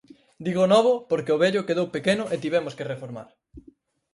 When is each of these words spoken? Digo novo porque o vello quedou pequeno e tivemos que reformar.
Digo 0.45 0.63
novo 0.73 0.93
porque 1.09 1.33
o 1.35 1.41
vello 1.43 1.67
quedou 1.67 1.87
pequeno 1.95 2.23
e 2.33 2.35
tivemos 2.43 2.73
que 2.77 2.87
reformar. 2.91 3.29